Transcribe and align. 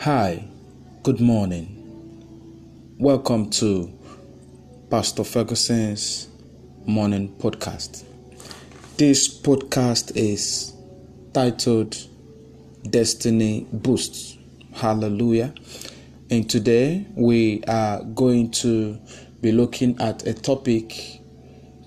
Hi, 0.00 0.48
good 1.02 1.20
morning. 1.20 1.76
Welcome 2.98 3.50
to 3.50 3.92
Pastor 4.88 5.24
Ferguson's 5.24 6.26
morning 6.86 7.36
podcast. 7.36 8.04
This 8.96 9.28
podcast 9.28 10.16
is 10.16 10.72
titled 11.34 11.98
Destiny 12.88 13.66
Boosts. 13.74 14.38
Hallelujah. 14.72 15.52
And 16.30 16.48
today 16.48 17.06
we 17.14 17.62
are 17.64 18.02
going 18.02 18.52
to 18.52 18.98
be 19.42 19.52
looking 19.52 20.00
at 20.00 20.26
a 20.26 20.32
topic 20.32 21.20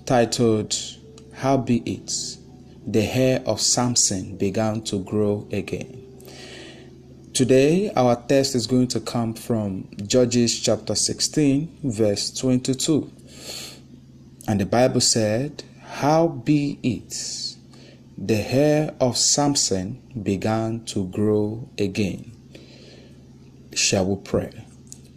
titled 0.06 0.72
How 1.32 1.56
Be 1.56 1.78
It 1.78 2.12
the 2.86 3.02
hair 3.02 3.42
of 3.44 3.60
Samson 3.60 4.36
began 4.36 4.82
to 4.82 5.00
grow 5.02 5.48
again. 5.50 6.03
Today, 7.34 7.90
our 7.96 8.14
text 8.14 8.54
is 8.54 8.68
going 8.68 8.86
to 8.86 9.00
come 9.00 9.34
from 9.34 9.88
Judges 10.06 10.60
chapter 10.60 10.94
16, 10.94 11.80
verse 11.82 12.30
22. 12.30 13.10
And 14.46 14.60
the 14.60 14.66
Bible 14.66 15.00
said, 15.00 15.64
How 15.82 16.28
be 16.28 16.78
it 16.84 17.56
the 18.16 18.36
hair 18.36 18.94
of 19.00 19.16
Samson 19.16 20.00
began 20.22 20.84
to 20.84 21.08
grow 21.08 21.68
again? 21.76 22.30
Shall 23.74 24.14
we 24.14 24.22
pray? 24.22 24.64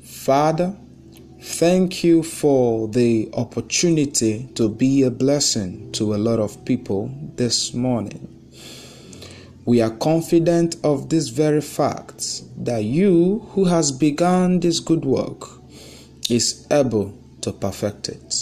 Father, 0.04 0.76
thank 1.40 2.04
you 2.04 2.24
for 2.24 2.88
the 2.88 3.30
opportunity 3.34 4.50
to 4.56 4.70
be 4.70 5.04
a 5.04 5.12
blessing 5.12 5.92
to 5.92 6.16
a 6.16 6.18
lot 6.18 6.40
of 6.40 6.66
people 6.66 7.12
this 7.36 7.76
morning. 7.76 8.37
We 9.68 9.82
are 9.82 9.90
confident 9.90 10.78
of 10.86 11.10
this 11.10 11.28
very 11.28 11.60
fact 11.60 12.42
that 12.64 12.86
you 12.86 13.40
who 13.50 13.66
has 13.66 13.92
begun 13.92 14.62
this 14.62 14.80
good 14.80 15.04
work 15.04 15.46
is 16.30 16.66
able 16.72 17.14
to 17.42 17.52
perfect 17.52 18.08
it. 18.08 18.34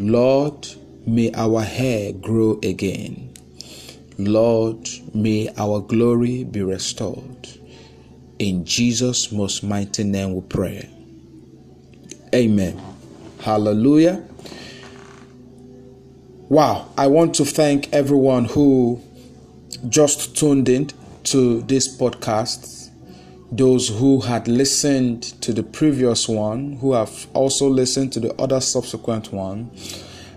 Lord, 0.00 0.66
may 1.06 1.30
our 1.34 1.62
hair 1.62 2.12
grow 2.14 2.58
again. 2.64 3.32
Lord, 4.18 4.88
may 5.14 5.50
our 5.56 5.78
glory 5.80 6.42
be 6.42 6.62
restored. 6.64 7.46
In 8.40 8.64
Jesus' 8.64 9.30
most 9.30 9.62
mighty 9.62 10.02
name 10.02 10.34
we 10.34 10.40
pray. 10.40 10.90
Amen. 12.34 12.82
Hallelujah. 13.38 14.26
Wow, 16.48 16.90
I 16.98 17.06
want 17.06 17.36
to 17.36 17.44
thank 17.44 17.92
everyone 17.92 18.46
who 18.46 19.00
just 19.88 20.36
tuned 20.36 20.68
in 20.68 20.90
to 21.24 21.62
this 21.62 21.94
podcast, 21.96 22.90
those 23.50 23.88
who 23.88 24.20
had 24.20 24.48
listened 24.48 25.22
to 25.42 25.52
the 25.52 25.62
previous 25.62 26.28
one, 26.28 26.74
who 26.74 26.92
have 26.92 27.26
also 27.34 27.68
listened 27.68 28.12
to 28.12 28.20
the 28.20 28.34
other 28.40 28.60
subsequent 28.60 29.32
one, 29.32 29.70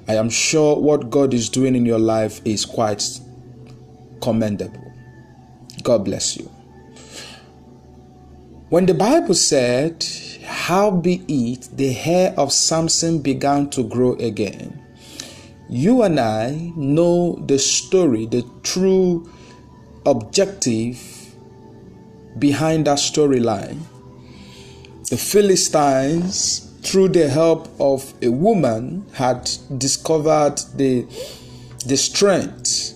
I 0.07 0.15
am 0.15 0.29
sure 0.29 0.77
what 0.77 1.09
God 1.09 1.33
is 1.33 1.49
doing 1.49 1.75
in 1.75 1.85
your 1.85 1.99
life 1.99 2.41
is 2.45 2.65
quite 2.65 3.03
commendable. 4.21 4.93
God 5.83 6.05
bless 6.05 6.37
you. 6.37 6.49
When 8.69 8.85
the 8.85 8.93
Bible 8.93 9.33
said, 9.33 10.05
How 10.43 10.91
be 10.91 11.23
it 11.27 11.69
the 11.75 11.91
hair 11.91 12.33
of 12.37 12.51
Samson 12.51 13.19
began 13.21 13.69
to 13.71 13.83
grow 13.83 14.13
again, 14.13 14.81
you 15.69 16.03
and 16.03 16.19
I 16.19 16.71
know 16.75 17.35
the 17.45 17.59
story, 17.59 18.25
the 18.25 18.49
true 18.63 19.29
objective 20.07 20.97
behind 22.39 22.87
that 22.87 22.97
storyline. 22.97 23.79
The 25.09 25.17
Philistines, 25.17 26.71
through 26.81 27.09
the 27.09 27.27
help 27.27 27.69
of 27.79 28.13
a 28.21 28.29
woman, 28.29 29.05
had 29.13 29.49
discovered 29.77 30.57
the, 30.75 31.05
the 31.85 31.97
strength 31.97 32.93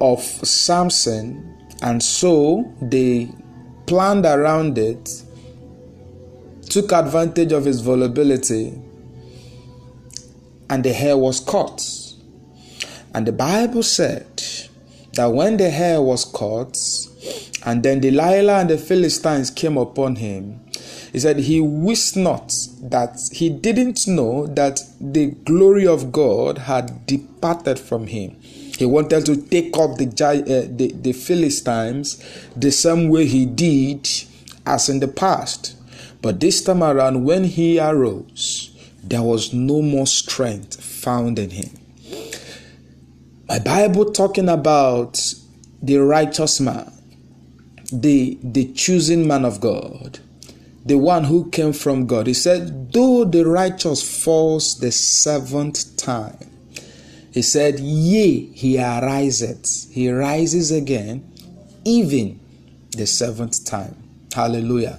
of 0.00 0.20
Samson, 0.20 1.56
and 1.82 2.02
so 2.02 2.72
they 2.80 3.30
planned 3.86 4.26
around 4.26 4.78
it, 4.78 5.24
took 6.68 6.92
advantage 6.92 7.52
of 7.52 7.64
his 7.64 7.80
vulnerability, 7.80 8.80
and 10.70 10.84
the 10.84 10.92
hair 10.92 11.16
was 11.16 11.40
cut. 11.40 11.82
And 13.14 13.26
the 13.26 13.32
Bible 13.32 13.82
said 13.82 14.27
that 15.18 15.32
when 15.32 15.56
the 15.56 15.68
hair 15.68 16.00
was 16.00 16.24
cut, 16.24 16.78
and 17.66 17.82
then 17.82 17.98
Delilah 17.98 18.60
and 18.60 18.70
the 18.70 18.78
Philistines 18.78 19.50
came 19.50 19.76
upon 19.76 20.14
him, 20.14 20.60
he 21.10 21.18
said 21.18 21.40
he 21.40 21.60
wist 21.60 22.16
not 22.16 22.52
that 22.82 23.18
he 23.32 23.50
didn't 23.50 24.06
know 24.06 24.46
that 24.46 24.78
the 25.00 25.32
glory 25.44 25.88
of 25.88 26.12
God 26.12 26.58
had 26.58 27.04
departed 27.04 27.80
from 27.80 28.06
him. 28.06 28.36
He 28.78 28.86
wanted 28.86 29.26
to 29.26 29.36
take 29.36 29.76
up 29.76 29.96
the, 29.96 30.06
uh, 30.06 30.76
the, 30.76 30.92
the 30.92 31.12
Philistines 31.12 32.24
the 32.54 32.70
same 32.70 33.08
way 33.08 33.26
he 33.26 33.44
did 33.44 34.08
as 34.64 34.88
in 34.88 35.00
the 35.00 35.08
past. 35.08 35.76
But 36.22 36.38
this 36.38 36.62
time 36.62 36.84
around, 36.84 37.24
when 37.24 37.42
he 37.42 37.80
arose, 37.80 38.70
there 39.02 39.22
was 39.22 39.52
no 39.52 39.82
more 39.82 40.06
strength 40.06 40.80
found 40.80 41.40
in 41.40 41.50
him. 41.50 41.70
My 43.48 43.58
Bible 43.58 44.12
talking 44.12 44.50
about 44.50 45.32
the 45.80 45.96
righteous 45.96 46.60
man, 46.60 46.92
the, 47.90 48.38
the 48.42 48.70
choosing 48.74 49.26
man 49.26 49.46
of 49.46 49.58
God, 49.58 50.18
the 50.84 50.98
one 50.98 51.24
who 51.24 51.48
came 51.48 51.72
from 51.72 52.06
God. 52.06 52.26
He 52.26 52.34
said, 52.34 52.92
Though 52.92 53.24
the 53.24 53.46
righteous 53.46 54.22
falls 54.22 54.78
the 54.80 54.92
seventh 54.92 55.96
time, 55.96 56.36
he 57.32 57.40
said, 57.40 57.80
Yea, 57.80 58.52
he 58.52 58.78
ariseth. 58.78 59.90
He 59.92 60.10
rises 60.10 60.70
again, 60.70 61.26
even 61.86 62.38
the 62.90 63.06
seventh 63.06 63.64
time. 63.64 63.96
Hallelujah. 64.34 64.98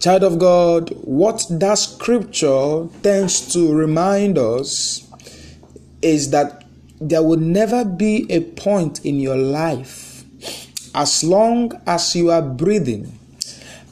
Child 0.00 0.24
of 0.24 0.38
God, 0.38 0.90
what 1.02 1.44
that 1.50 1.76
scripture 1.76 2.88
tends 3.02 3.52
to 3.52 3.74
remind 3.74 4.38
us 4.38 5.06
is 6.00 6.30
that 6.30 6.65
there 7.00 7.22
will 7.22 7.38
never 7.38 7.84
be 7.84 8.26
a 8.30 8.40
point 8.40 9.04
in 9.04 9.20
your 9.20 9.36
life, 9.36 10.24
as 10.94 11.22
long 11.22 11.72
as 11.86 12.16
you 12.16 12.30
are 12.30 12.42
breathing, 12.42 13.18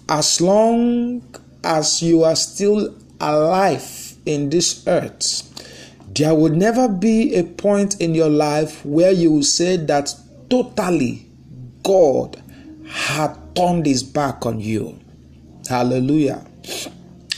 as 0.09 0.41
long 0.41 1.23
as 1.63 2.03
you 2.03 2.25
are 2.25 2.37
still 2.37 2.95
alive 3.21 4.15
in 4.27 4.51
this 4.51 4.87
earth, 4.87 5.51
there 6.15 6.35
will 6.35 6.53
never 6.53 6.89
be 6.89 7.35
a 7.35 7.45
point 7.45 8.01
in 8.01 8.15
your 8.15 8.29
life 8.29 8.85
where 8.85 9.11
you 9.13 9.33
will 9.33 9.43
say 9.43 9.77
that 9.77 10.15
totally 10.49 11.27
God 11.83 12.41
had 12.87 13.37
turned 13.55 13.87
his 13.87 14.03
back 14.03 14.47
on 14.47 14.61
you. 14.61 14.99
Hallelujah. 15.69 16.47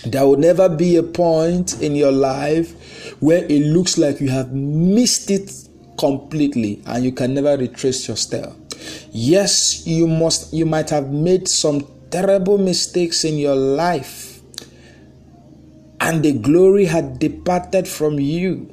There 0.04 0.26
will 0.26 0.36
never 0.36 0.68
be 0.68 0.96
a 0.96 1.02
point 1.02 1.80
in 1.80 1.96
your 1.96 2.12
life 2.12 2.74
where 3.20 3.44
it 3.44 3.62
looks 3.62 3.98
like 3.98 4.20
you 4.20 4.28
have 4.28 4.52
missed 4.52 5.30
it 5.30 5.50
completely 5.98 6.82
and 6.86 7.04
you 7.04 7.12
can 7.12 7.34
never 7.34 7.56
retrace 7.56 8.06
your 8.08 8.16
step. 8.16 8.52
Yes, 9.10 9.86
you 9.86 10.06
must 10.06 10.52
you 10.52 10.66
might 10.66 10.90
have 10.90 11.10
made 11.10 11.48
some 11.48 11.86
terrible 12.10 12.58
mistakes 12.58 13.24
in 13.24 13.38
your 13.38 13.56
life 13.56 14.40
and 16.00 16.22
the 16.22 16.32
glory 16.32 16.84
had 16.84 17.18
departed 17.18 17.88
from 17.88 18.20
you. 18.20 18.72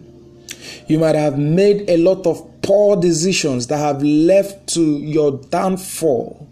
You 0.87 0.99
might 0.99 1.15
have 1.15 1.37
made 1.37 1.89
a 1.89 1.97
lot 1.97 2.27
of 2.27 2.61
poor 2.61 2.95
decisions 2.95 3.67
that 3.67 3.77
have 3.77 4.03
left 4.03 4.67
to 4.75 4.99
your 4.99 5.39
downfall. 5.49 6.47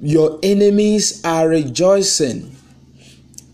Your 0.00 0.38
enemies 0.42 1.24
are 1.24 1.48
rejoicing. 1.48 2.54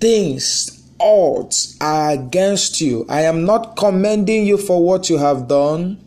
Things, 0.01 0.72
odds 1.03 1.77
are 1.81 2.13
against 2.13 2.81
you. 2.81 3.05
I 3.09 3.23
am 3.23 3.45
not 3.45 3.77
commending 3.77 4.47
you 4.47 4.57
for 4.57 4.85
what 4.85 5.11
you 5.11 5.19
have 5.19 5.49
done, 5.49 6.03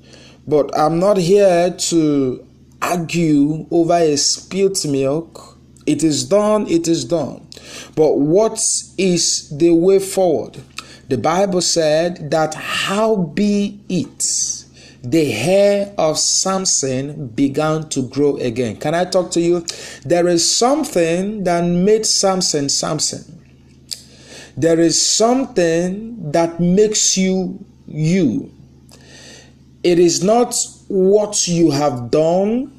but 0.48 0.76
I'm 0.78 1.00
not 1.00 1.18
here 1.18 1.72
to 1.72 2.48
argue 2.82 3.68
over 3.72 3.96
a 3.96 4.16
spilt 4.16 4.86
milk. 4.86 5.58
It 5.86 6.04
is 6.04 6.24
done, 6.24 6.68
it 6.68 6.88
is 6.88 7.06
done. 7.06 7.46
But 7.96 8.18
what 8.18 8.60
is 8.98 9.50
the 9.56 9.72
way 9.72 10.00
forward? 10.00 10.62
The 11.10 11.18
Bible 11.18 11.62
said 11.62 12.32
that 12.32 12.56
how 12.56 13.16
be 13.16 13.80
it 13.90 14.66
the 15.04 15.30
hair 15.30 15.94
of 16.00 16.18
Samson 16.18 17.28
began 17.28 17.88
to 17.90 18.08
grow 18.10 18.38
again. 18.38 18.78
Can 18.78 18.96
I 18.96 19.06
talk 19.06 19.30
to 19.32 19.40
you? 19.40 19.64
There 20.04 20.28
is 20.28 20.58
something 20.58 21.44
that 21.44 21.62
made 21.62 22.08
Samson 22.08 22.70
Samson. 22.70 23.35
There 24.58 24.80
is 24.80 25.02
something 25.02 26.32
that 26.32 26.60
makes 26.60 27.18
you 27.18 27.64
you. 27.88 28.52
It 29.84 30.00
is 30.00 30.24
not 30.24 30.56
what 30.88 31.48
you 31.48 31.72
have 31.72 32.10
done, 32.12 32.72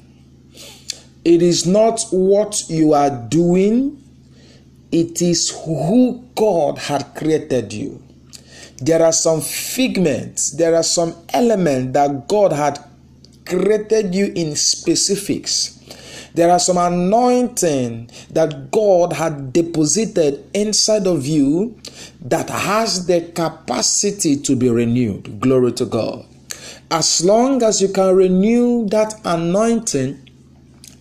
It 1.27 1.41
is 1.41 1.65
not 1.65 2.05
what 2.11 2.69
you 2.69 2.93
are 2.93 3.09
doing, 3.09 4.01
it 4.93 5.21
is 5.21 5.49
who 5.65 6.23
God 6.35 6.77
had 6.77 7.15
created 7.15 7.73
you. 7.73 8.01
There 8.77 9.03
are 9.03 9.11
some 9.11 9.41
figments, 9.41 10.51
there 10.51 10.73
are 10.73 10.83
some 10.83 11.13
elements 11.33 11.91
that 11.95 12.29
God 12.29 12.53
had 12.53 12.79
created 13.45 14.15
you 14.15 14.31
in 14.37 14.55
specifics. 14.55 15.77
There 16.37 16.51
are 16.51 16.59
some 16.59 16.77
anointing 16.77 18.11
that 18.29 18.69
God 18.69 19.13
had 19.13 19.53
deposited 19.53 20.47
inside 20.53 21.07
of 21.07 21.25
you 21.25 21.75
that 22.21 22.51
has 22.51 23.07
the 23.07 23.21
capacity 23.33 24.37
to 24.41 24.55
be 24.55 24.69
renewed. 24.69 25.39
Glory 25.39 25.71
to 25.71 25.85
God. 25.85 26.23
As 26.91 27.25
long 27.25 27.63
as 27.63 27.81
you 27.81 27.87
can 27.87 28.15
renew 28.15 28.87
that 28.89 29.15
anointing, 29.25 30.29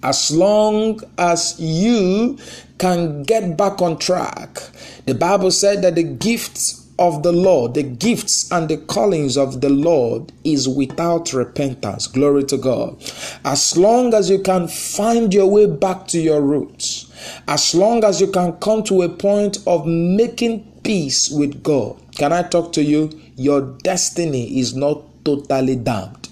as 0.02 0.30
long 0.30 1.02
as 1.18 1.60
you 1.60 2.38
can 2.78 3.22
get 3.24 3.58
back 3.58 3.82
on 3.82 3.98
track, 3.98 4.56
the 5.04 5.14
Bible 5.14 5.50
said 5.50 5.82
that 5.82 5.96
the 5.96 6.02
gifts 6.02 6.85
of 6.98 7.22
the 7.22 7.32
Lord, 7.32 7.74
the 7.74 7.82
gifts 7.82 8.50
and 8.50 8.68
the 8.68 8.78
callings 8.78 9.36
of 9.36 9.60
the 9.60 9.68
Lord 9.68 10.32
is 10.44 10.68
without 10.68 11.32
repentance. 11.32 12.06
Glory 12.06 12.44
to 12.44 12.56
God. 12.56 12.96
As 13.44 13.76
long 13.76 14.14
as 14.14 14.30
you 14.30 14.40
can 14.40 14.68
find 14.68 15.32
your 15.32 15.50
way 15.50 15.66
back 15.66 16.06
to 16.08 16.18
your 16.20 16.40
roots, 16.40 17.12
as 17.48 17.74
long 17.74 18.04
as 18.04 18.20
you 18.20 18.28
can 18.28 18.52
come 18.54 18.82
to 18.84 19.02
a 19.02 19.08
point 19.08 19.58
of 19.66 19.86
making 19.86 20.64
peace 20.82 21.30
with 21.30 21.62
God, 21.62 21.96
can 22.16 22.32
I 22.32 22.42
talk 22.42 22.72
to 22.72 22.82
you? 22.82 23.10
Your 23.36 23.60
destiny 23.60 24.58
is 24.58 24.74
not 24.74 25.02
totally 25.24 25.76
damned. 25.76 26.28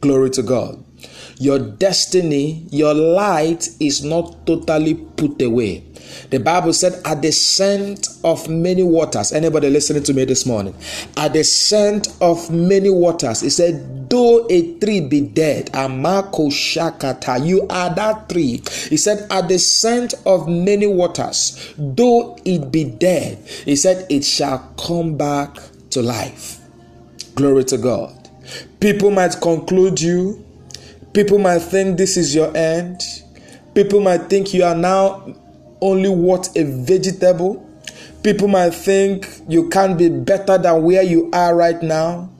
Glory 0.00 0.30
to 0.30 0.42
God. 0.42 0.84
Your 1.40 1.58
destiny, 1.58 2.66
your 2.70 2.94
light 2.94 3.68
is 3.80 4.04
not 4.04 4.46
totally 4.46 4.94
put 4.94 5.40
away. 5.42 5.84
The 6.30 6.38
Bible 6.38 6.72
said, 6.72 7.00
at 7.04 7.22
the 7.22 7.32
scent 7.32 8.08
of 8.24 8.48
many 8.48 8.82
waters. 8.82 9.32
Anybody 9.32 9.70
listening 9.70 10.02
to 10.04 10.14
me 10.14 10.24
this 10.24 10.46
morning? 10.46 10.74
At 11.16 11.32
the 11.32 11.44
scent 11.44 12.08
of 12.20 12.50
many 12.50 12.90
waters. 12.90 13.42
It 13.42 13.50
said, 13.50 14.10
though 14.10 14.46
a 14.48 14.78
tree 14.78 15.00
be 15.00 15.20
dead, 15.20 15.66
Amako 15.72 16.48
Shakata, 16.50 17.44
you 17.44 17.66
are 17.68 17.94
that 17.94 18.28
tree. 18.28 18.62
He 18.88 18.96
said, 18.96 19.26
at 19.30 19.48
the 19.48 19.58
scent 19.58 20.14
of 20.26 20.48
many 20.48 20.86
waters, 20.86 21.74
though 21.76 22.38
it 22.44 22.70
be 22.72 22.84
dead, 22.84 23.38
he 23.64 23.76
said, 23.76 24.06
it 24.10 24.24
shall 24.24 24.58
come 24.78 25.16
back 25.16 25.56
to 25.90 26.02
life. 26.02 26.60
Glory 27.34 27.64
to 27.64 27.78
God. 27.78 28.14
People 28.80 29.10
might 29.10 29.40
conclude 29.40 30.00
you. 30.00 30.44
People 31.12 31.38
might 31.38 31.60
think 31.60 31.96
this 31.96 32.16
is 32.16 32.34
your 32.34 32.54
end. 32.56 33.00
People 33.74 34.00
might 34.00 34.28
think 34.28 34.52
you 34.54 34.64
are 34.64 34.74
now 34.74 35.34
only 35.80 36.08
what 36.08 36.56
a 36.56 36.64
vegetable. 36.64 37.64
People 38.22 38.48
might 38.48 38.74
think 38.74 39.28
you 39.48 39.68
can't 39.68 39.96
be 39.96 40.08
better 40.08 40.58
than 40.58 40.82
where 40.82 41.02
you 41.02 41.30
are 41.32 41.54
right 41.54 41.82
now. 41.82 42.30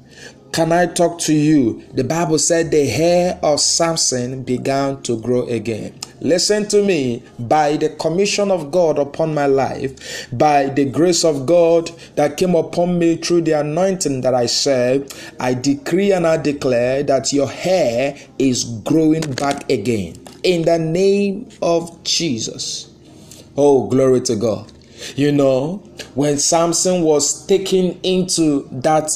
Can 0.53 0.73
I 0.73 0.87
talk 0.87 1.21
to 1.21 1.33
you? 1.33 1.85
The 1.93 2.03
Bible 2.03 2.39
said 2.39 2.71
the 2.71 2.87
hair 2.87 3.39
of 3.43 3.61
Samson 3.61 4.43
began 4.43 5.03
to 5.03 5.21
grow 5.21 5.47
again. 5.47 5.95
Listen 6.21 6.67
to 6.69 6.83
me. 6.83 7.23
By 7.39 7.77
the 7.77 7.91
commission 7.91 8.51
of 8.51 8.73
God 8.73 8.99
upon 8.99 9.35
my 9.35 9.47
life, 9.47 10.27
by 10.33 10.67
the 10.67 10.87
grace 10.87 11.25
of 11.25 11.47
God 11.47 11.91
that 12.17 12.37
came 12.37 12.57
upon 12.57 12.99
me 12.99 13.17
through 13.17 13.43
the 13.43 13.53
anointing 13.53 14.23
that 14.23 14.35
I 14.35 14.47
serve, 14.47 15.07
I 15.39 15.55
decree 15.55 16.13
and 16.13 16.27
I 16.27 16.39
declare 16.39 17.05
that 17.05 17.33
your 17.33 17.49
hair 17.49 18.17
is 18.39 18.65
growing 18.65 19.31
back 19.35 19.71
again. 19.71 20.17
In 20.43 20.63
the 20.63 20.79
name 20.79 21.49
of 21.63 22.03
Jesus. 22.03 22.88
Oh, 23.61 23.89
glory 23.89 24.21
to 24.21 24.37
God. 24.37 24.71
You 25.17 25.33
know, 25.33 25.79
when 26.15 26.39
Samson 26.39 27.03
was 27.03 27.45
taken 27.47 27.99
into 28.05 28.69
that 28.71 29.11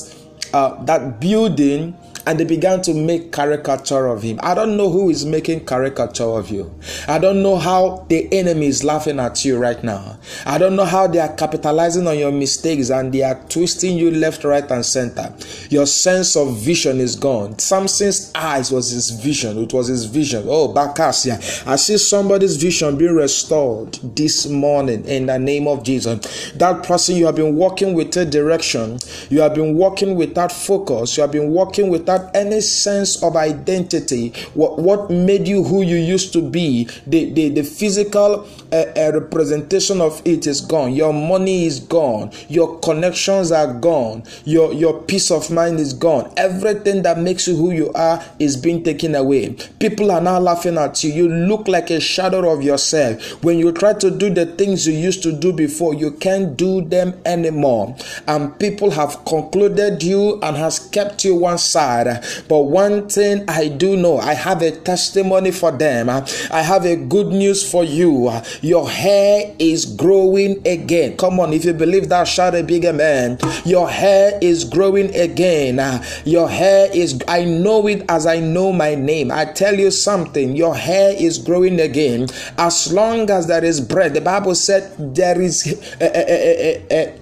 uh, 0.53 0.83
that 0.83 1.21
building 1.21 1.97
and 2.27 2.39
they 2.39 2.45
began 2.45 2.83
to 2.83 2.95
make 2.95 3.33
caricature 3.33 4.07
of 4.07 4.23
him. 4.23 4.39
I 4.43 4.55
don't 4.55 4.77
know 4.77 4.91
who 4.91 5.11
is 5.11 5.25
making 5.25 5.67
caricature 5.67 6.25
of 6.25 6.51
you. 6.51 6.73
I 7.09 7.19
don't 7.19 7.43
know 7.43 7.57
how 7.57 8.07
the 8.09 8.33
enemy 8.33 8.67
is 8.67 8.85
laughing 8.85 9.19
at 9.19 9.45
you 9.45 9.59
right 9.59 9.83
now. 9.83 10.19
I 10.47 10.59
don't 10.59 10.77
know 10.77 10.85
how 10.85 11.07
they 11.07 11.19
are 11.19 11.35
capitalizing 11.35 12.07
on 12.07 12.19
your 12.19 12.33
mistakes 12.33 12.91
and 12.91 13.13
they 13.13 13.23
are 13.23 13.41
twisting 13.49 13.97
you 13.99 14.11
left, 14.11 14.45
right, 14.45 14.69
and 14.71 14.85
center. 14.85 15.35
Your 15.71 15.87
sense 15.87 16.37
of 16.37 16.57
vision 16.59 17.01
is 17.01 17.17
gone. 17.17 17.59
Samson's 17.59 18.31
eyes 18.35 18.71
was 18.71 18.91
his 18.91 19.11
vision. 19.11 19.59
It 19.59 19.73
was 19.73 19.89
his 19.89 20.05
vision. 20.05 20.45
Oh, 20.47 20.73
Bakasia. 20.73 21.67
I 21.67 21.77
see 21.77 21.99
somebody's 21.99 22.57
vision 22.57 22.97
being 22.97 23.15
restored 23.15 23.95
this 24.17 24.47
morning 24.47 25.05
in 25.07 25.27
the 25.27 25.39
name 25.39 25.67
of 25.67 25.83
Jesus. 25.83 26.53
That 26.53 26.85
person 26.85 27.17
you 27.17 27.27
have 27.27 27.37
been 27.37 27.57
walking 27.57 27.95
with 27.95 28.17
a 28.17 28.25
direction, 28.25 28.99
you 29.31 29.41
have 29.41 29.55
been 29.55 29.75
walking 29.75 30.15
without 30.17 30.53
focus, 30.53 31.17
you 31.17 31.23
have 31.23 31.33
been 31.33 31.51
walking 31.51 31.89
without 31.89 32.12
without 32.13 32.35
any 32.35 32.61
sense 32.61 33.23
of 33.23 33.37
identity. 33.37 34.31
What, 34.55 34.79
what 34.79 35.11
made 35.11 35.49
you 35.49 35.65
who 35.65 35.83
you 35.83 35.97
used 35.97 36.33
to 36.35 36.43
be, 36.43 36.85
the, 37.07 37.31
the, 37.33 37.49
the 37.51 37.63
physical 37.63 38.47
uh, 38.73 38.85
uh, 38.97 39.11
representation 39.15 40.01
of 40.01 40.21
it 40.25 40.47
is 40.47 40.61
gone. 40.61 40.93
Your 40.93 41.13
money 41.13 41.67
is 41.67 41.81
gone. 41.81 42.31
Your 42.49 42.79
connections 42.81 43.53
are 43.53 43.73
gone. 43.75 44.25
Your, 44.45 44.73
your 44.73 45.03
peace 45.03 45.31
of 45.31 45.51
mind 45.51 45.81
is 45.81 45.93
gone. 45.93 46.33
Everything 46.37 47.03
that 47.03 47.19
makes 47.19 47.47
you 47.49 47.57
who 47.57 47.71
you 47.71 47.93
are 47.93 48.23
is 48.39 48.57
being 48.57 48.83
taken 48.83 49.15
away. 49.15 49.57
People 49.79 50.11
are 50.11 50.21
now 50.21 50.39
laughing 50.39 50.79
at 50.79 51.03
you. 51.05 51.13
You 51.13 51.29
look 51.29 51.69
like 51.69 51.91
a 51.91 52.01
shadow 52.01 52.53
of 52.53 52.63
yourself. 52.63 53.43
When 53.43 53.59
you 53.59 53.73
try 53.73 53.95
to 53.95 54.11
do 54.11 54.31
the 54.31 54.47
things 54.47 54.87
you 54.87 54.95
used 54.95 55.23
to 55.23 55.33
do 55.33 55.53
before, 55.53 55.95
you 55.95 56.13
can't 56.13 56.57
do 56.57 56.83
them 56.83 57.15
anymore. 57.25 57.97
And 58.27 58.59
people 58.59 58.91
have 58.91 59.25
concluded 59.25 60.03
you 60.03 60.41
and 60.43 60.57
has 60.57 60.79
kept 60.79 61.25
you 61.25 61.35
one 61.37 61.59
side 61.59 62.02
but 62.49 62.63
one 62.65 63.09
thing 63.09 63.45
I 63.49 63.69
do 63.69 63.97
know, 63.97 64.19
I 64.19 64.35
have 64.35 64.63
a 64.63 64.71
testimony 64.71 65.51
for 65.51 65.73
them. 65.73 66.09
I 66.11 66.63
have 66.63 66.85
a 66.85 66.97
good 66.97 67.29
news 67.29 67.69
for 67.69 67.85
you. 67.85 68.31
Your 68.61 68.89
hair 68.89 69.55
is 69.59 69.87
growing 69.87 70.67
again. 70.67 71.17
Come 71.17 71.41
on, 71.41 71.53
if 71.53 71.65
you 71.65 71.73
believe 71.73 72.09
that, 72.09 72.29
shout 72.29 72.55
a 72.55 72.63
big 72.63 72.85
amen. 72.85 73.39
Your 73.65 73.89
hair 73.89 74.39
is 74.41 74.65
growing 74.65 75.15
again. 75.15 75.77
Your 76.25 76.49
hair 76.49 76.89
is, 76.93 77.21
I 77.29 77.45
know 77.45 77.87
it 77.87 78.05
as 78.09 78.27
I 78.27 78.41
know 78.41 78.73
my 78.73 78.95
name. 78.95 79.31
I 79.31 79.45
tell 79.45 79.79
you 79.79 79.91
something, 79.91 80.57
your 80.57 80.75
hair 80.75 81.15
is 81.17 81.39
growing 81.39 81.81
again. 81.81 82.29
As 82.59 82.93
long 82.93 83.31
as 83.31 83.47
there 83.47 83.65
is 83.65 83.81
breath, 83.81 84.15
the 84.15 84.21
Bible 84.21 84.55
said 84.55 85.15
there 85.15 85.41
is. 85.41 85.67
a, 86.01 86.07
a, 86.07 86.87
a, 86.91 87.22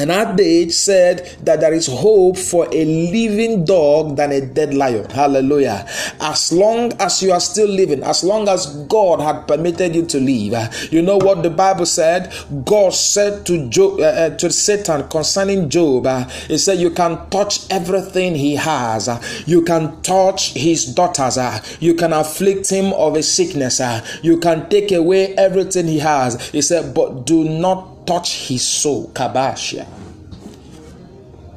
and 0.00 0.10
Adage 0.10 0.72
said 0.72 1.26
that 1.42 1.60
there 1.60 1.74
is 1.74 1.86
hope 1.86 2.38
for 2.38 2.66
a 2.72 2.84
living 2.86 3.66
dog 3.66 4.16
than 4.16 4.32
a 4.32 4.40
dead 4.40 4.72
lion. 4.72 5.04
Hallelujah. 5.10 5.86
As 6.20 6.50
long 6.52 6.94
as 6.94 7.22
you 7.22 7.32
are 7.32 7.40
still 7.40 7.68
living, 7.68 8.02
as 8.02 8.24
long 8.24 8.48
as 8.48 8.64
God 8.88 9.20
had 9.20 9.46
permitted 9.46 9.94
you 9.94 10.06
to 10.06 10.18
live, 10.18 10.90
you 10.90 11.02
know 11.02 11.18
what 11.18 11.42
the 11.42 11.50
Bible 11.50 11.84
said? 11.84 12.32
God 12.64 12.94
said 12.94 13.44
to 13.44 13.68
Job, 13.68 14.00
uh, 14.00 14.04
uh, 14.04 14.30
to 14.38 14.50
Satan 14.50 15.06
concerning 15.10 15.68
Job, 15.68 16.06
uh, 16.06 16.24
he 16.48 16.56
said, 16.56 16.78
You 16.78 16.92
can 16.92 17.28
touch 17.28 17.70
everything 17.70 18.34
he 18.34 18.54
has. 18.54 19.10
You 19.46 19.60
can 19.60 20.00
touch 20.00 20.54
his 20.54 20.86
daughters. 20.86 21.36
You 21.78 21.92
can 21.92 22.14
afflict 22.14 22.70
him 22.70 22.94
of 22.94 23.16
a 23.16 23.22
sickness. 23.22 23.82
You 24.22 24.38
can 24.38 24.70
take 24.70 24.92
away 24.92 25.34
everything 25.34 25.88
he 25.88 25.98
has. 25.98 26.48
He 26.48 26.62
said, 26.62 26.94
But 26.94 27.26
do 27.26 27.44
not 27.44 27.89
touch 28.06 28.48
his 28.48 28.66
soul. 28.66 29.10
Kabashia. 29.12 29.86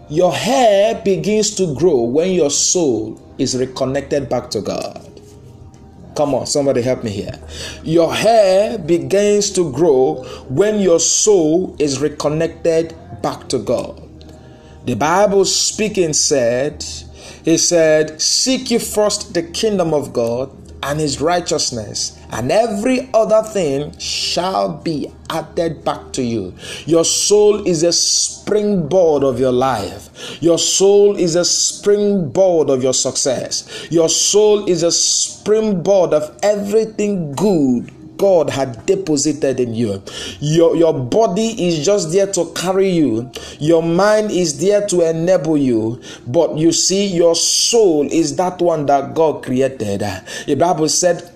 Your 0.09 0.33
hair 0.33 1.01
begins 1.03 1.55
to 1.55 1.73
grow 1.75 2.01
when 2.01 2.31
your 2.31 2.51
soul 2.51 3.19
is 3.37 3.57
reconnected 3.57 4.29
back 4.29 4.51
to 4.51 4.61
God. 4.61 4.99
Come 6.15 6.35
on, 6.35 6.45
somebody 6.45 6.81
help 6.83 7.03
me 7.03 7.09
here. 7.09 7.39
Your 7.83 8.13
hair 8.13 8.77
begins 8.77 9.49
to 9.51 9.71
grow 9.71 10.23
when 10.49 10.79
your 10.79 10.99
soul 10.99 11.75
is 11.79 11.99
reconnected 11.99 12.95
back 13.23 13.49
to 13.49 13.57
God. 13.59 14.01
The 14.85 14.95
Bible 14.95 15.45
speaking 15.45 16.13
said, 16.13 16.85
He 17.43 17.57
said, 17.57 18.21
Seek 18.21 18.69
ye 18.69 18.77
first 18.77 19.33
the 19.33 19.41
kingdom 19.43 19.93
of 19.93 20.13
God 20.13 20.51
and 20.83 20.99
his 20.99 21.21
righteousness, 21.21 22.19
and 22.33 22.51
every 22.51 23.09
other 23.13 23.43
thing 23.43 23.95
shall 23.99 24.77
be 24.77 25.07
added 25.29 25.85
back 25.85 26.11
to 26.13 26.23
you. 26.23 26.53
Your 26.85 27.05
soul 27.05 27.67
is 27.67 27.83
a 27.83 27.93
springboard 27.93 29.23
of 29.23 29.39
your 29.39 29.51
life. 29.51 30.41
Your 30.41 30.57
soul 30.57 31.15
is 31.15 31.35
a 31.35 31.45
springboard 31.45 32.71
of 32.71 32.81
your 32.81 32.93
success. 32.93 33.87
Your 33.91 34.09
soul 34.09 34.67
is 34.67 34.81
a 34.81 34.91
springboard 34.91 36.13
of 36.13 36.37
everything 36.41 37.33
good 37.33 37.91
God 38.17 38.49
had 38.49 38.85
deposited 38.85 39.59
in 39.59 39.73
you. 39.73 40.01
Your, 40.39 40.75
your 40.75 40.93
body 40.93 41.67
is 41.67 41.85
just 41.85 42.11
there 42.11 42.31
to 42.33 42.51
carry 42.53 42.89
you, 42.89 43.31
your 43.59 43.83
mind 43.83 44.31
is 44.31 44.59
there 44.59 44.87
to 44.87 45.01
enable 45.07 45.57
you. 45.57 46.01
But 46.25 46.57
you 46.57 46.71
see, 46.71 47.05
your 47.05 47.35
soul 47.35 48.07
is 48.11 48.35
that 48.37 48.59
one 48.59 48.85
that 48.87 49.13
God 49.13 49.43
created. 49.43 49.99
The 50.45 50.55
Bible 50.55 50.89
said, 50.89 51.29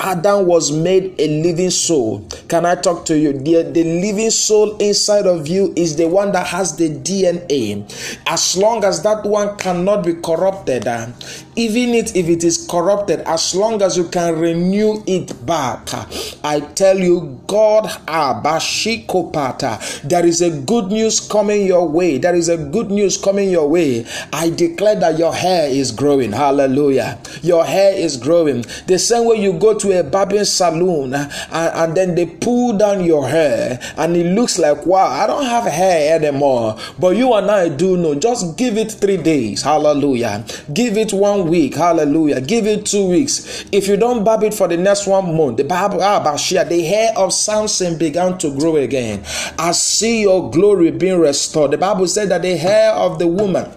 Adam 0.00 0.46
was 0.46 0.72
made 0.72 1.14
a 1.18 1.42
living 1.42 1.70
soul. 1.70 2.26
Can 2.48 2.64
I 2.66 2.74
talk 2.74 3.04
to 3.06 3.18
you? 3.18 3.32
The, 3.32 3.62
the 3.62 3.84
living 3.84 4.30
soul 4.30 4.76
inside 4.78 5.26
of 5.26 5.46
you 5.46 5.72
is 5.76 5.96
the 5.96 6.08
one 6.08 6.32
that 6.32 6.46
has 6.48 6.76
the 6.76 6.88
DNA. 6.88 7.84
As 8.26 8.56
long 8.56 8.84
as 8.84 9.02
that 9.02 9.24
one 9.24 9.56
cannot 9.58 10.04
be 10.04 10.14
corrupted, 10.14 10.86
uh, 10.86 11.08
even 11.56 11.90
it 11.94 12.16
if 12.16 12.28
it 12.28 12.44
is 12.44 12.66
corrupted, 12.68 13.20
as 13.20 13.54
long 13.54 13.82
as 13.82 13.96
you 13.96 14.08
can 14.08 14.38
renew 14.38 15.02
it 15.06 15.44
back, 15.44 15.92
uh, 15.92 16.06
I 16.42 16.60
tell 16.60 16.98
you, 16.98 17.40
God, 17.46 17.84
Abashikopata, 18.06 20.02
there 20.02 20.24
is 20.24 20.40
a 20.40 20.50
good 20.50 20.86
news 20.86 21.20
coming 21.20 21.66
your 21.66 21.88
way. 21.88 22.18
There 22.18 22.34
is 22.34 22.48
a 22.48 22.56
good 22.56 22.90
news 22.90 23.16
coming 23.16 23.50
your 23.50 23.68
way. 23.68 24.06
I 24.32 24.50
declare 24.50 24.96
that 24.96 25.18
your 25.18 25.34
hair 25.34 25.68
is 25.68 25.90
growing. 25.90 26.32
Hallelujah. 26.32 27.18
Your 27.42 27.64
hair 27.64 27.92
is 27.94 28.16
growing. 28.16 28.64
The 28.86 28.98
same 28.98 29.26
way 29.26 29.36
you 29.36 29.52
go 29.52 29.67
to 29.74 29.98
a 29.98 30.02
barbing 30.02 30.44
salon 30.44 31.14
and, 31.14 31.30
and 31.52 31.96
then 31.96 32.14
they 32.14 32.26
pull 32.26 32.76
down 32.76 33.04
your 33.04 33.28
hair 33.28 33.80
and 33.96 34.16
it 34.16 34.26
looks 34.34 34.58
like, 34.58 34.84
wow, 34.86 35.06
I 35.06 35.26
don't 35.26 35.44
have 35.44 35.64
hair 35.64 36.16
anymore. 36.16 36.78
But 36.98 37.16
you 37.16 37.32
and 37.34 37.50
I 37.50 37.68
do 37.68 37.96
know. 37.96 38.14
Just 38.14 38.56
give 38.56 38.76
it 38.76 38.92
three 38.92 39.16
days. 39.16 39.62
Hallelujah. 39.62 40.44
Give 40.72 40.96
it 40.96 41.12
one 41.12 41.48
week. 41.48 41.74
Hallelujah. 41.74 42.40
Give 42.40 42.66
it 42.66 42.86
two 42.86 43.08
weeks. 43.08 43.64
If 43.72 43.88
you 43.88 43.96
don't 43.96 44.24
barb 44.24 44.42
it 44.44 44.54
for 44.54 44.68
the 44.68 44.76
next 44.76 45.06
one 45.06 45.36
month, 45.36 45.56
the 45.58 45.64
Bible, 45.64 46.02
ah, 46.02 46.20
the 46.22 46.84
hair 46.84 47.12
of 47.16 47.32
Samson 47.32 47.98
began 47.98 48.38
to 48.38 48.56
grow 48.58 48.76
again. 48.76 49.24
I 49.58 49.72
see 49.72 50.22
your 50.22 50.50
glory 50.50 50.90
being 50.90 51.18
restored. 51.18 51.70
The 51.72 51.78
Bible 51.78 52.06
said 52.06 52.28
that 52.30 52.42
the 52.42 52.56
hair 52.56 52.92
of 52.92 53.18
the 53.18 53.26
woman 53.26 53.72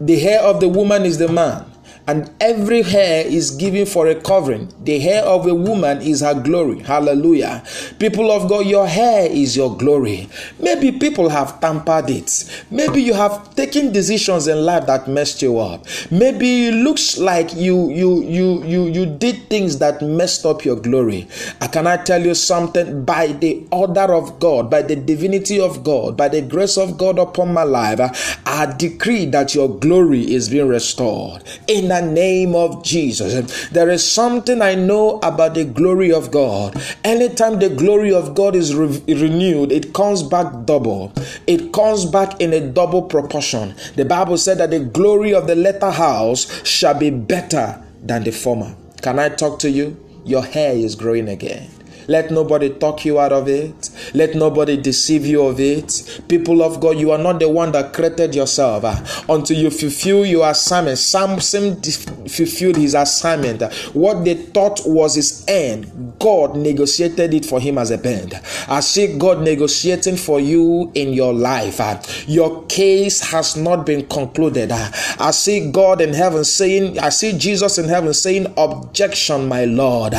the 0.00 0.18
hair 0.18 0.40
of 0.40 0.60
the 0.60 0.68
woman 0.68 1.04
is 1.04 1.18
the 1.18 1.28
man 1.28 1.64
and 2.06 2.30
every 2.40 2.82
hair 2.82 3.26
is 3.26 3.52
given 3.52 3.86
for 3.86 4.06
a 4.06 4.14
covering. 4.14 4.70
The 4.84 4.98
hair 4.98 5.22
of 5.24 5.46
a 5.46 5.54
woman 5.54 6.02
is 6.02 6.20
her 6.20 6.34
glory. 6.34 6.80
Hallelujah. 6.80 7.64
People 7.98 8.30
of 8.30 8.48
God, 8.48 8.66
your 8.66 8.86
hair 8.86 9.26
is 9.30 9.56
your 9.56 9.74
glory. 9.76 10.28
Maybe 10.60 10.92
people 10.92 11.30
have 11.30 11.60
tampered 11.60 12.10
it. 12.10 12.64
Maybe 12.70 13.02
you 13.02 13.14
have 13.14 13.54
taken 13.54 13.90
decisions 13.92 14.48
in 14.48 14.64
life 14.64 14.86
that 14.86 15.08
messed 15.08 15.40
you 15.40 15.58
up. 15.58 15.86
Maybe 16.10 16.68
it 16.68 16.74
looks 16.74 17.16
like 17.18 17.54
you 17.54 17.90
you 17.90 18.22
you 18.22 18.62
you 18.64 18.86
you 18.86 19.06
did 19.06 19.48
things 19.48 19.78
that 19.78 20.02
messed 20.02 20.44
up 20.44 20.64
your 20.64 20.76
glory. 20.76 21.26
Uh, 21.62 21.68
can 21.68 21.86
I 21.86 21.96
tell 21.96 22.24
you 22.24 22.34
something? 22.34 23.04
By 23.04 23.28
the 23.28 23.66
order 23.70 24.12
of 24.14 24.38
God, 24.40 24.70
by 24.70 24.82
the 24.82 24.96
divinity 24.96 25.58
of 25.58 25.82
God, 25.82 26.18
by 26.18 26.28
the 26.28 26.42
grace 26.42 26.76
of 26.76 26.98
God 26.98 27.18
upon 27.18 27.54
my 27.54 27.62
life, 27.62 28.00
uh, 28.00 28.12
I 28.44 28.66
decree 28.76 29.24
that 29.26 29.54
your 29.54 29.68
glory 29.78 30.30
is 30.30 30.50
being 30.50 30.68
restored. 30.68 31.42
In 31.66 31.93
the 31.94 32.12
name 32.12 32.54
of 32.54 32.82
Jesus. 32.82 33.68
There 33.70 33.88
is 33.90 34.04
something 34.10 34.60
I 34.60 34.74
know 34.74 35.18
about 35.22 35.54
the 35.54 35.64
glory 35.64 36.12
of 36.12 36.30
God. 36.30 36.80
Anytime 37.04 37.58
the 37.58 37.68
glory 37.68 38.12
of 38.12 38.34
God 38.34 38.54
is 38.56 38.74
re- 38.74 39.02
renewed, 39.08 39.72
it 39.72 39.92
comes 39.94 40.22
back 40.22 40.64
double. 40.64 41.12
It 41.46 41.72
comes 41.72 42.04
back 42.04 42.40
in 42.40 42.52
a 42.52 42.60
double 42.60 43.02
proportion. 43.02 43.74
The 43.96 44.04
Bible 44.04 44.38
said 44.38 44.58
that 44.58 44.70
the 44.70 44.80
glory 44.80 45.34
of 45.34 45.46
the 45.46 45.54
latter 45.54 45.90
house 45.90 46.66
shall 46.66 46.98
be 46.98 47.10
better 47.10 47.82
than 48.02 48.24
the 48.24 48.32
former. 48.32 48.74
Can 49.02 49.18
I 49.18 49.28
talk 49.28 49.58
to 49.60 49.70
you? 49.70 49.96
Your 50.24 50.42
hair 50.42 50.74
is 50.74 50.94
growing 50.94 51.28
again. 51.28 51.68
Let 52.08 52.30
nobody 52.30 52.70
talk 52.70 53.04
you 53.04 53.18
out 53.18 53.32
of 53.32 53.48
it. 53.48 53.90
Let 54.14 54.34
nobody 54.34 54.76
deceive 54.76 55.26
you 55.26 55.42
of 55.44 55.60
it. 55.60 56.20
People 56.28 56.62
of 56.62 56.80
God, 56.80 56.98
you 56.98 57.10
are 57.10 57.18
not 57.18 57.38
the 57.38 57.48
one 57.48 57.72
that 57.72 57.92
created 57.92 58.34
yourself 58.34 58.84
until 59.28 59.56
you 59.56 59.70
fulfill 59.70 60.24
your 60.26 60.48
assignment. 60.48 60.98
Samson 60.98 61.80
fulfilled 61.82 62.76
his 62.76 62.94
assignment. 62.94 63.62
What 63.94 64.24
they 64.24 64.34
thought 64.34 64.80
was 64.84 65.14
his 65.14 65.44
end, 65.48 66.14
God 66.18 66.56
negotiated 66.56 67.34
it 67.34 67.44
for 67.44 67.60
him 67.60 67.78
as 67.78 67.90
a 67.90 67.98
band. 67.98 68.40
I 68.68 68.80
see 68.80 69.18
God 69.18 69.40
negotiating 69.42 70.16
for 70.16 70.40
you 70.40 70.90
in 70.94 71.12
your 71.12 71.32
life. 71.32 71.80
Your 72.28 72.64
case 72.66 73.20
has 73.30 73.56
not 73.56 73.86
been 73.86 74.06
concluded. 74.06 74.72
I 74.72 75.30
see 75.30 75.70
God 75.70 76.00
in 76.00 76.14
heaven 76.14 76.44
saying, 76.44 76.98
I 76.98 77.08
see 77.08 77.36
Jesus 77.36 77.78
in 77.78 77.88
heaven 77.88 78.14
saying, 78.14 78.52
Objection, 78.56 79.48
my 79.48 79.64
Lord. 79.64 80.14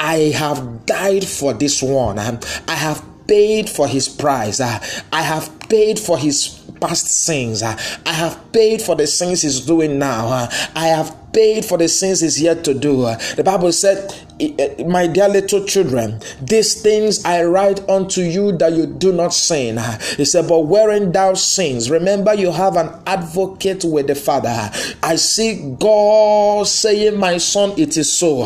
I 0.00 0.32
have 0.36 0.86
died 0.86 1.19
paid 1.20 1.28
for 1.28 1.52
this 1.54 1.82
one. 1.82 2.18
Um, 2.18 2.40
I 2.68 2.74
have 2.74 3.02
paid 3.26 3.68
for 3.68 3.86
his 3.86 4.08
price. 4.08 4.60
Uh, 4.60 4.78
I 5.12 5.22
have 5.22 5.50
paid 5.68 5.98
for 5.98 6.18
his 6.18 6.48
past 6.80 7.06
sins. 7.06 7.62
Uh, 7.62 7.76
I 8.06 8.12
have 8.12 8.52
paid 8.52 8.82
for 8.82 8.96
the 8.96 9.06
sins 9.06 9.42
he's 9.42 9.60
doing 9.60 9.98
now. 9.98 10.28
Uh, 10.28 10.50
I 10.74 10.88
have 10.88 11.32
paid 11.32 11.64
for 11.64 11.78
the 11.78 11.88
sins 11.88 12.20
he's 12.20 12.40
yet 12.40 12.64
to 12.64 12.74
do. 12.74 13.02
The 13.36 13.42
Bible 13.44 13.72
said, 13.72 14.12
Eh, 14.40 14.54
eh, 14.58 14.84
my 14.84 15.06
dear 15.06 15.28
little 15.28 15.64
children, 15.66 16.18
these 16.40 16.80
things 16.80 17.22
I 17.26 17.44
write 17.44 17.86
unto 17.90 18.22
you 18.22 18.52
that 18.52 18.72
you 18.72 18.86
do 18.86 19.12
not 19.12 19.34
sin. 19.34 19.78
He 20.16 20.24
said, 20.24 20.48
But 20.48 20.60
wherein 20.60 21.12
thou 21.12 21.34
sins, 21.34 21.90
remember 21.90 22.32
you 22.32 22.50
have 22.50 22.76
an 22.76 22.90
advocate 23.06 23.84
with 23.84 24.06
the 24.06 24.14
Father. 24.14 24.70
I 25.02 25.16
see 25.16 25.76
God 25.78 26.66
saying, 26.66 27.18
My 27.18 27.36
son, 27.36 27.74
it 27.76 27.98
is 27.98 28.10
so. 28.10 28.42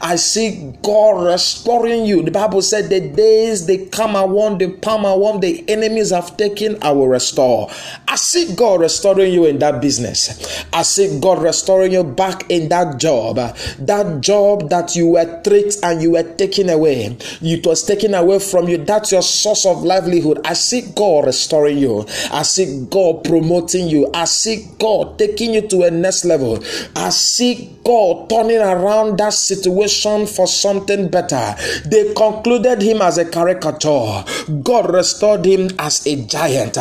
I 0.00 0.16
see 0.16 0.72
God 0.82 1.24
restoring 1.26 2.06
you. 2.06 2.22
The 2.22 2.30
Bible 2.30 2.62
said, 2.62 2.88
The 2.88 3.00
days 3.00 3.66
they 3.66 3.84
come, 3.86 4.16
I 4.16 4.24
want 4.24 4.60
the 4.60 4.70
palm, 4.70 5.04
I 5.04 5.12
want 5.12 5.42
the 5.42 5.62
enemies 5.68 6.10
have 6.10 6.38
taken, 6.38 6.82
I 6.82 6.92
will 6.92 7.08
restore. 7.08 7.70
I 8.08 8.16
see 8.16 8.54
God 8.54 8.80
restoring 8.80 9.34
you 9.34 9.44
in 9.44 9.58
that 9.58 9.82
business. 9.82 10.64
I 10.72 10.82
see 10.82 11.20
God 11.20 11.42
restoring 11.42 11.92
you 11.92 12.02
back 12.02 12.50
in 12.50 12.70
that 12.70 12.98
job, 12.98 13.36
that 13.36 14.20
job 14.22 14.70
that 14.70 14.96
you 14.96 15.08
were 15.08 15.33
tricked 15.42 15.78
and 15.82 16.02
you 16.02 16.12
were 16.12 16.22
taken 16.22 16.68
away, 16.70 17.16
it 17.42 17.66
was 17.66 17.82
taken 17.84 18.14
away 18.14 18.38
from 18.38 18.68
you. 18.68 18.78
That's 18.78 19.12
your 19.12 19.22
source 19.22 19.66
of 19.66 19.82
livelihood. 19.82 20.40
I 20.44 20.52
see 20.54 20.82
God 20.94 21.26
restoring 21.26 21.78
you. 21.78 22.06
I 22.30 22.42
see 22.42 22.86
God 22.90 23.24
promoting 23.24 23.88
you. 23.88 24.10
I 24.14 24.26
see 24.26 24.66
God 24.78 25.18
taking 25.18 25.54
you 25.54 25.62
to 25.68 25.82
a 25.84 25.90
next 25.90 26.24
level. 26.24 26.62
I 26.94 27.10
see 27.10 27.70
God 27.84 28.28
turning 28.30 28.58
around 28.60 29.18
that 29.18 29.32
situation 29.34 30.26
for 30.26 30.46
something 30.46 31.08
better. 31.08 31.54
They 31.86 32.12
concluded 32.14 32.82
him 32.82 33.02
as 33.02 33.18
a 33.18 33.24
caricature. 33.24 34.24
God 34.62 34.92
restored 34.92 35.44
him 35.44 35.68
as 35.78 36.06
a 36.06 36.16
giant. 36.26 36.76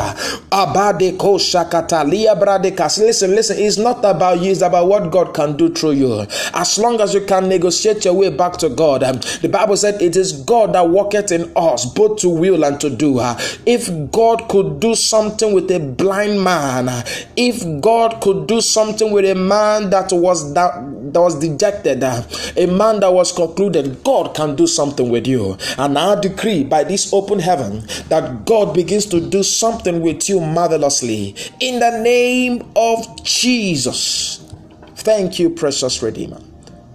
Listen, 2.98 3.36
listen, 3.36 3.57
it's 3.60 3.77
not 3.77 4.00
about 4.05 4.41
you, 4.41 4.51
it's 4.51 4.62
about 4.62 4.88
what 4.88 5.12
God 5.12 5.33
can 5.33 5.57
do 5.57 5.74
through 5.74 5.91
you. 5.91 6.25
As 6.53 6.77
long 6.77 7.01
as 7.01 7.13
you 7.13 7.22
can 7.25 7.50
negotiate 7.50 8.05
your 8.05 8.13
way 8.13 8.29
back 8.29 8.43
to 8.50 8.70
God, 8.70 9.04
um, 9.04 9.20
the 9.42 9.50
Bible 9.50 9.78
said 9.78 10.02
it 10.02 10.16
is 10.16 10.34
God 10.44 10.74
that 10.74 10.90
worketh 10.90 11.32
in 11.32 11.52
us 11.56 11.86
both 11.86 12.20
to 12.20 12.30
will 12.30 12.64
and 12.64 12.80
to 12.82 12.90
do. 12.90 13.20
Uh, 13.20 13.40
if 13.66 13.90
God 14.12 14.50
could 14.50 14.80
do 14.80 14.96
something 14.96 15.54
with 15.54 15.70
a 15.72 15.80
blind 15.80 16.44
man, 16.44 16.90
uh, 16.90 17.06
if 17.36 17.64
God 17.82 18.22
could 18.22 18.48
do 18.48 18.62
something 18.62 19.12
with 19.12 19.26
a 19.26 19.36
man 19.36 19.90
that 19.90 20.12
was 20.12 20.54
that, 20.54 20.74
that 21.14 21.20
was 21.20 21.40
dejected, 21.40 22.04
uh, 22.04 22.24
a 22.58 22.66
man 22.66 23.00
that 23.00 23.14
was 23.14 23.32
concluded, 23.32 24.04
God 24.04 24.36
can 24.36 24.56
do 24.56 24.68
something 24.68 25.10
with 25.10 25.28
you. 25.28 25.58
And 25.78 25.98
I 25.98 26.20
decree 26.20 26.64
by 26.64 26.84
this 26.84 27.14
open 27.14 27.40
heaven 27.40 27.86
that 28.10 28.46
God 28.46 28.74
begins 28.74 29.06
to 29.08 29.20
do 29.20 29.44
something 29.44 30.02
with 30.02 30.30
you 30.30 30.40
marvelously 30.40 31.36
in 31.60 31.80
the 31.80 32.00
name 32.02 32.72
of 32.76 33.24
Jesus. 33.24 34.44
Thank 34.96 35.40
you, 35.40 35.50
precious 35.50 36.02
Redeemer. 36.02 36.42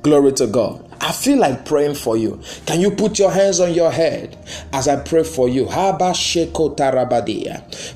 Glory 0.03 0.33
to 0.33 0.47
God. 0.47 0.88
I 1.01 1.13
feel 1.13 1.39
like 1.39 1.65
praying 1.65 1.95
for 1.95 2.17
you. 2.17 2.41
Can 2.67 2.81
you 2.81 2.91
put 2.91 3.19
your 3.19 3.31
hands 3.31 3.61
on 3.61 3.73
your 3.75 3.91
head 3.91 4.37
as 4.73 4.89
I 4.89 4.97
pray 4.97 5.23
for 5.23 5.49
you? 5.49 5.67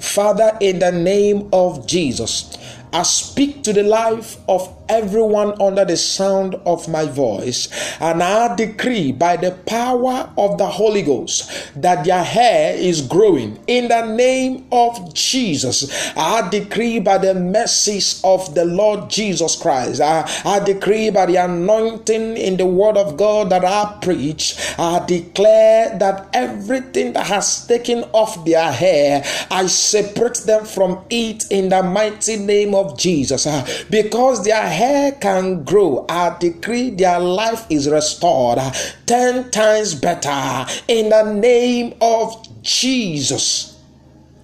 Father, 0.00 0.56
in 0.60 0.78
the 0.78 0.92
name 0.92 1.48
of 1.52 1.86
Jesus, 1.86 2.56
I 2.92 3.02
speak 3.02 3.62
to 3.64 3.72
the 3.72 3.82
life 3.82 4.36
of 4.48 4.81
everyone 4.88 5.60
under 5.60 5.84
the 5.84 5.96
sound 5.96 6.54
of 6.66 6.88
my 6.88 7.06
voice. 7.06 7.68
And 8.00 8.22
I 8.22 8.54
decree 8.56 9.12
by 9.12 9.36
the 9.36 9.52
power 9.66 10.30
of 10.36 10.58
the 10.58 10.66
Holy 10.66 11.02
Ghost 11.02 11.50
that 11.76 12.04
their 12.04 12.22
hair 12.24 12.74
is 12.74 13.02
growing 13.02 13.58
in 13.66 13.88
the 13.88 14.06
name 14.06 14.66
of 14.72 15.14
Jesus. 15.14 15.90
I 16.16 16.48
decree 16.48 17.00
by 17.00 17.18
the 17.18 17.34
mercies 17.34 18.20
of 18.24 18.54
the 18.54 18.64
Lord 18.64 19.10
Jesus 19.10 19.56
Christ. 19.56 20.00
I, 20.00 20.28
I 20.44 20.60
decree 20.60 21.10
by 21.10 21.26
the 21.26 21.36
anointing 21.36 22.36
in 22.36 22.56
the 22.56 22.66
word 22.66 22.96
of 22.96 23.16
God 23.16 23.50
that 23.50 23.64
I 23.64 23.98
preach. 24.00 24.56
I 24.78 25.04
declare 25.06 25.96
that 25.98 26.28
everything 26.32 27.12
that 27.14 27.26
has 27.26 27.66
taken 27.66 28.04
off 28.12 28.44
their 28.44 28.72
hair, 28.72 29.24
I 29.50 29.66
separate 29.66 30.38
them 30.46 30.64
from 30.64 31.04
it 31.10 31.50
in 31.50 31.68
the 31.68 31.82
mighty 31.82 32.36
name 32.36 32.74
of 32.74 32.98
Jesus. 32.98 33.46
Uh, 33.46 33.66
because 33.90 34.44
their 34.44 34.71
hair 34.72 35.12
can 35.12 35.64
grow, 35.64 36.06
I 36.08 36.36
decree 36.38 36.90
their 36.90 37.20
life 37.20 37.66
is 37.70 37.88
restored 37.88 38.58
ten 39.06 39.50
times 39.50 39.94
better 39.94 40.66
in 40.88 41.10
the 41.10 41.32
name 41.34 41.94
of 42.00 42.48
Jesus. 42.62 43.80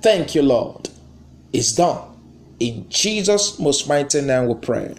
Thank 0.01 0.35
you, 0.35 0.43
Lord. 0.43 0.89
It's 1.53 1.73
done. 1.73 2.03
In 2.61 2.89
Jesus' 2.89 3.59
most 3.59 3.89
mighty 3.89 4.21
name 4.21 4.47
we 4.47 4.55
pray. 4.55 4.95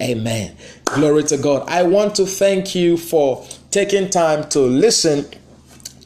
Amen. 0.00 0.56
Glory 0.84 1.24
to 1.24 1.36
God. 1.36 1.68
I 1.68 1.82
want 1.82 2.14
to 2.16 2.26
thank 2.26 2.74
you 2.74 2.96
for 2.96 3.44
taking 3.70 4.08
time 4.10 4.48
to 4.50 4.60
listen 4.60 5.26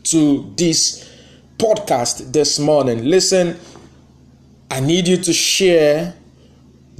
to 0.04 0.52
this 0.56 1.08
podcast 1.58 2.32
this 2.32 2.58
morning. 2.58 3.04
Listen, 3.04 3.58
I 4.70 4.80
need 4.80 5.06
you 5.06 5.18
to 5.18 5.32
share 5.32 6.14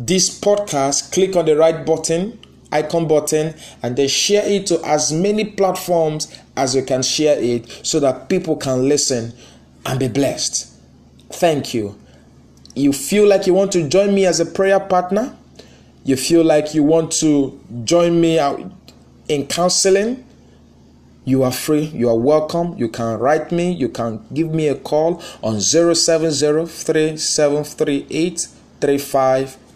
this 0.07 0.41
podcast. 0.41 1.13
Click 1.13 1.37
on 1.37 1.47
the 1.47 1.57
right 1.57 1.85
button, 1.85 2.39
icon 2.71 3.07
button, 3.07 3.55
and 3.83 3.97
then 3.97 4.09
share 4.09 4.45
it 4.47 4.67
to 4.67 4.81
as 4.85 5.13
many 5.13 5.45
platforms 5.45 6.37
as 6.57 6.75
you 6.75 6.83
can 6.83 7.03
share 7.03 7.39
it 7.41 7.69
so 7.85 8.01
that 8.01 8.29
people 8.29 8.57
can 8.57 8.89
listen 8.89 9.33
and 9.87 10.01
be 10.01 10.09
blessed. 10.09 10.69
Thank 11.31 11.75
you. 11.75 11.99
You 12.75 12.93
feel 12.93 13.29
like 13.29 13.47
you 13.47 13.55
want 13.55 13.73
to 13.73 13.89
join 13.89 14.15
me 14.15 14.27
as 14.27 14.41
a 14.41 14.47
prayer 14.47 14.81
partner? 14.81 15.37
You 16.05 16.17
feel 16.17 16.43
like 16.45 16.75
you 16.75 16.83
want 16.83 17.13
to 17.21 17.61
join 17.85 18.21
me 18.21 18.39
out 18.39 18.61
in 19.29 19.47
counseling? 19.47 20.25
You 21.25 21.45
are 21.45 21.53
free, 21.53 21.85
you 21.85 22.09
are 22.09 22.19
welcome. 22.19 22.77
You 22.77 22.89
can 22.89 23.19
write 23.21 23.53
me, 23.53 23.71
you 23.71 23.89
can 23.89 24.27
give 24.35 24.53
me 24.53 24.67
a 24.67 24.75
call 24.75 25.23
on 25.43 25.61
070 25.61 26.67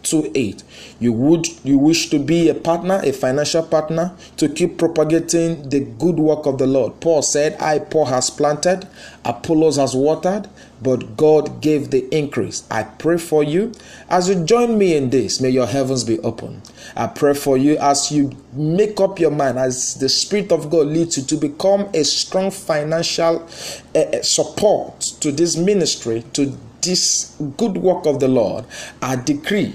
28 0.08 0.62
you 0.98 1.12
would 1.12 1.46
you 1.64 1.78
wish 1.78 2.08
to 2.10 2.18
be 2.18 2.48
a 2.48 2.54
partner 2.54 3.00
a 3.04 3.12
financial 3.12 3.62
partner 3.62 4.16
to 4.36 4.48
keep 4.48 4.78
propagating 4.78 5.68
the 5.68 5.80
good 5.80 6.16
work 6.16 6.46
of 6.46 6.58
the 6.58 6.66
lord. 6.66 6.98
Paul 7.00 7.22
said 7.22 7.56
i 7.60 7.78
paul 7.78 8.06
has 8.06 8.30
planted 8.30 8.86
apollos 9.24 9.76
has 9.76 9.94
watered 9.94 10.48
but 10.82 11.16
god 11.16 11.60
gave 11.62 11.90
the 11.90 12.06
increase. 12.14 12.64
I 12.70 12.82
pray 12.82 13.16
for 13.16 13.42
you. 13.42 13.72
As 14.10 14.28
you 14.28 14.44
join 14.44 14.76
me 14.78 14.94
in 14.96 15.10
this 15.10 15.40
may 15.40 15.50
your 15.50 15.66
heavens 15.66 16.04
be 16.04 16.18
open. 16.20 16.62
I 16.94 17.06
pray 17.06 17.34
for 17.34 17.56
you 17.56 17.76
as 17.78 18.12
you 18.12 18.32
make 18.52 19.00
up 19.00 19.18
your 19.18 19.30
mind 19.30 19.58
as 19.58 19.94
the 19.94 20.08
spirit 20.08 20.52
of 20.52 20.70
god 20.70 20.86
leads 20.88 21.16
you 21.16 21.24
to 21.24 21.36
become 21.36 21.88
a 21.94 22.04
strong 22.04 22.50
financial 22.50 23.46
uh, 23.94 24.22
support 24.22 25.00
to 25.20 25.32
this 25.32 25.56
ministry 25.56 26.24
to 26.34 26.56
this 26.82 27.34
good 27.56 27.76
work 27.78 28.06
of 28.06 28.20
the 28.20 28.28
lord. 28.28 28.64
I 29.02 29.16
decree 29.16 29.74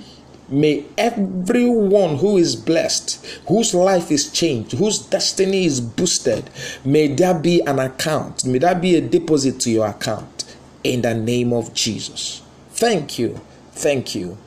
May 0.51 0.85
everyone 0.97 2.17
who 2.17 2.37
is 2.37 2.57
blessed, 2.57 3.25
whose 3.47 3.73
life 3.73 4.11
is 4.11 4.29
changed, 4.29 4.73
whose 4.73 4.99
destiny 4.99 5.63
is 5.63 5.79
boosted, 5.79 6.49
may 6.83 7.07
there 7.07 7.39
be 7.39 7.61
an 7.61 7.79
account, 7.79 8.43
may 8.43 8.59
there 8.59 8.75
be 8.75 8.97
a 8.97 9.01
deposit 9.01 9.61
to 9.61 9.71
your 9.71 9.87
account 9.87 10.43
in 10.83 11.03
the 11.03 11.13
name 11.13 11.53
of 11.53 11.73
Jesus. 11.73 12.41
Thank 12.71 13.17
you. 13.17 13.39
Thank 13.71 14.13
you. 14.13 14.37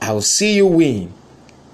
I 0.00 0.12
will 0.12 0.22
see 0.22 0.54
you 0.54 0.66
win 0.68 1.12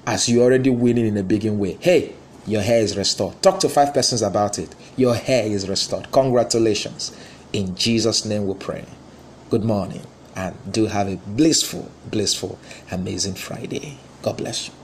as 0.07 0.31
you're 0.31 0.45
already 0.45 0.71
winning 0.71 1.07
in 1.07 1.19
a 1.19 1.23
big 1.23 1.45
way. 1.45 1.77
Hey, 1.79 2.15
your 2.47 2.63
hair 2.63 2.81
is 2.81 2.97
restored. 2.97 3.43
Talk 3.43 3.61
to 3.61 3.69
five 3.69 3.93
persons 3.93 4.23
about 4.23 4.59
it. 4.59 4.75
Your 4.97 5.15
hair 5.15 5.45
is 5.45 5.69
restored. 5.69 6.11
Congratulations. 6.11 7.15
In 7.53 7.77
Jesus' 7.77 8.25
name 8.25 8.47
we 8.47 8.55
pray. 8.55 8.87
Good 9.51 9.65
morning 9.65 10.07
and 10.39 10.55
do 10.73 10.87
have 10.87 11.09
a 11.09 11.17
blissful, 11.17 11.91
blissful, 12.07 12.59
amazing 12.93 13.35
Friday. 13.35 13.99
God 14.23 14.37
bless 14.37 14.69
you. 14.69 14.78